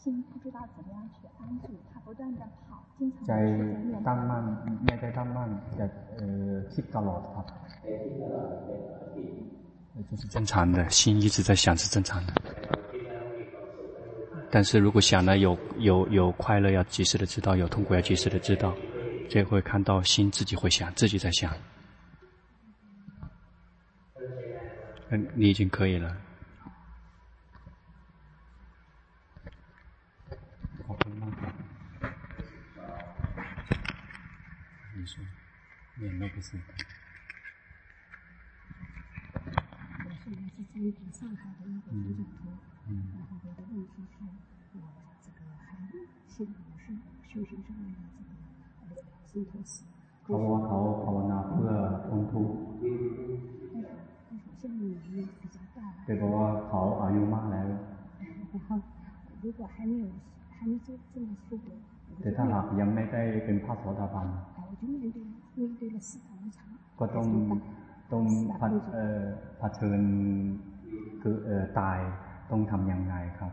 [0.00, 3.32] 心不知道怎么样去安住，他不断的跑，经常 ใจ
[4.06, 4.44] ตั้งมั่น
[4.84, 5.86] ไม่ได้ตั้งมั่นจะ
[6.16, 7.46] เอ่อคิดตลอดครับ
[10.08, 12.32] 这是正常的，心一直在想是正常的。
[14.55, 18.73] 但是如果想了有有有快乐，要及时的知道；有痛苦，要及时的知道。
[19.29, 21.53] 这会看到心自己会想，自己在想。
[25.09, 26.15] 嗯，你已经可以了。
[30.87, 30.97] 好，
[34.95, 35.21] 你说，
[35.95, 36.57] 脸都不是。
[39.35, 42.44] 我是来自中国上海的一个佛教徒，
[42.88, 44.16] 嗯，然后我的问题是，
[44.76, 44.84] 我
[45.24, 45.66] 这个还
[46.26, 46.86] 现在我是
[47.30, 48.30] 修行上面的这个
[48.80, 48.82] 呃
[49.30, 49.84] 心头死。
[50.24, 51.72] เขาว่าเขาภาวนาเพื่อ
[52.08, 52.54] พ้นทุกข์
[56.04, 57.66] แต่บอกว่าเขาอายุมากแล้ว
[62.20, 64.26] แต่ถ้าหากยังไม่ได้เป็นพระโสดาบัน
[66.98, 67.26] ก็ต้อง
[68.12, 68.24] ต้อง
[68.60, 69.20] ผัดเอ่อ
[69.58, 70.00] เผชิญ
[71.22, 71.98] คือเอ่อตาย
[72.50, 73.50] ต้องทำยังไงครับ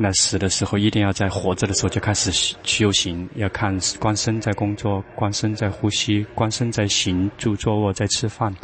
[0.00, 2.30] 那死的时候一定要在活着的时候就开始
[2.62, 8.54] 修行，要看观身在工作，观身在呼吸，观身在行住坐卧在吃饭。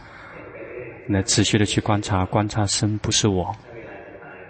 [1.08, 3.52] 那持续的去观察，观察身不是我。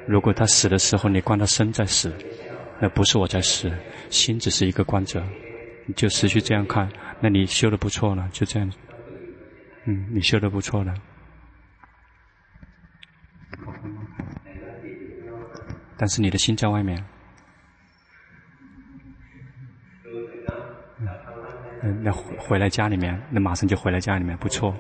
[0.07, 2.13] 如果他死的时候你观他身在死，
[2.79, 3.73] 那不是我在死，
[4.11, 5.23] 心只是一个观者，
[5.87, 6.87] 你就持续这样看，
[7.19, 8.71] 那你修的不错了，就这样。
[9.87, 10.95] 嗯，你修的不错了。
[15.98, 17.04] 但是你的心在外面。
[21.82, 24.76] 嗯，那回来家里面，那马上就回来家里面，不错。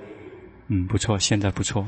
[0.68, 1.86] 嗯，不错，现在不错。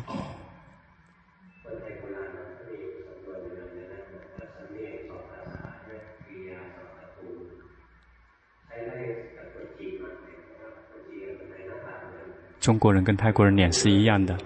[12.59, 14.38] 中国人跟泰国人脸是一样的，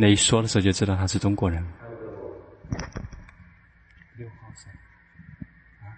[0.00, 1.62] 那一说的时候就知道他是中国人。
[4.16, 4.72] 六号生，
[5.82, 5.92] 啊，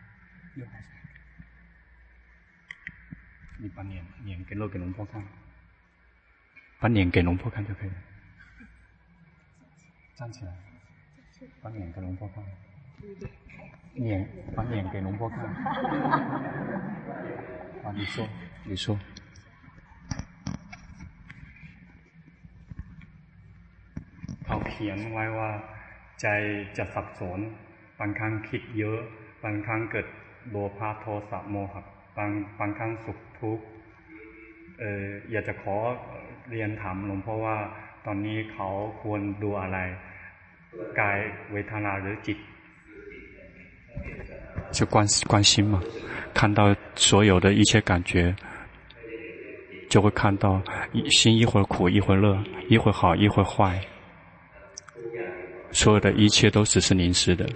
[0.56, 0.90] 六号生
[3.58, 5.22] 你把脸脸给露给龙婆看，
[6.80, 7.94] 把脸给龙婆看就可以了。
[10.16, 10.52] 站起来，
[11.62, 12.44] 把脸给龙婆看。
[13.94, 15.38] 脸，把脸给龙婆看。
[17.84, 18.28] 啊，你说，
[18.64, 18.98] 你说。
[24.51, 25.51] เขาเขียนไว้ว่า
[26.21, 26.27] ใจ
[26.77, 27.39] จะสับสน
[27.99, 28.99] บางครั้งคิดเยอะ
[29.43, 30.07] บางครั้งเกิด
[30.49, 31.81] โลภะโทสะโมหะ
[32.17, 32.29] บาง
[32.59, 33.65] บางครั้งสุขทุกข์
[34.79, 35.75] เอออยากจะขอ
[36.49, 37.57] เรียนถามหลวงพ่อว่า
[38.05, 38.67] ตอนนี้เขา
[39.01, 39.77] ควรดูอะไร
[40.99, 41.17] กาย
[41.51, 42.37] เวทนาหรือจิต
[44.75, 44.95] 就观
[45.31, 45.81] 观心嘛，
[46.33, 48.35] 看到所有的一切感觉，
[49.89, 50.61] 就会看到
[51.09, 53.79] 心一会儿苦一会儿乐，一会儿好一会儿坏，
[55.72, 57.48] 所有的一切都只是临时的，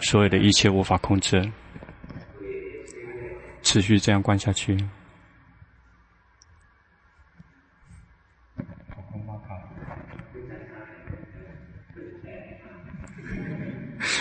[0.00, 1.50] 所有的一切无法控制。
[3.62, 4.78] 持续这样观下去。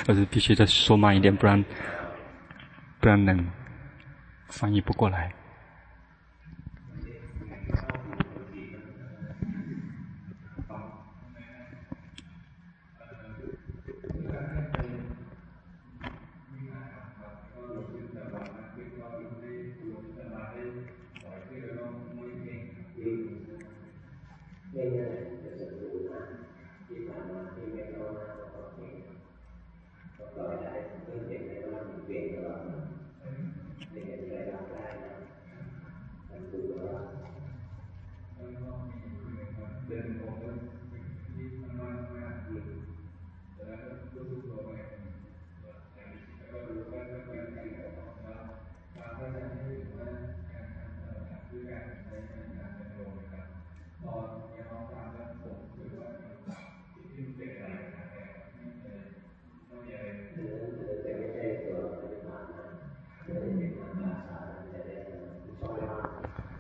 [0.08, 1.64] 我是必须再说慢一点，不然
[3.00, 3.46] 不然能
[4.48, 5.32] 翻译不过来。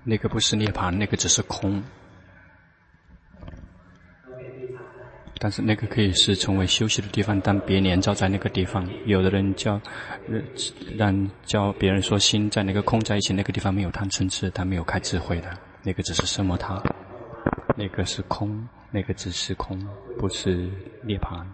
[0.09, 1.83] 那个不是涅槃，那个只是空。
[5.37, 8.89] 但是那个可以是成为休息的地方，但别连照在那个地方。
[9.05, 9.81] 有的人叫，
[10.95, 16.81] 让叫别人说心在那个空在一起，那个地方没有贪嗔痴，他没有开智慧的，那个只是什么他，
[17.75, 19.77] 那个是空，那个只是空，
[20.17, 20.69] 不是
[21.03, 21.45] 涅槃。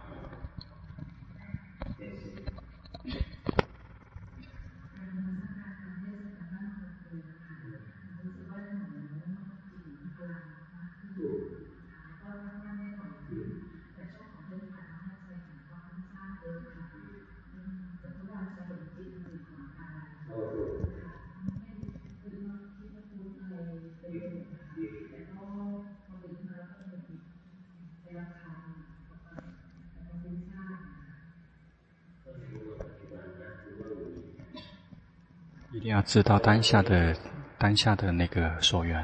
[36.13, 37.17] 知道当下的
[37.57, 39.03] 当下的那个所缘，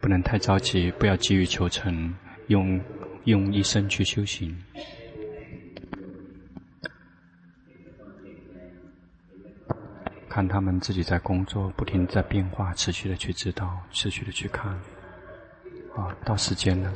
[0.00, 2.12] 不能太着急，不要急于求成，
[2.48, 2.80] 用
[3.26, 4.60] 用一生去修行，
[10.28, 14.72] 看他们自己在工作，不停在变化，持续的去知道，持续的去看，
[15.94, 16.92] 啊，到时间了。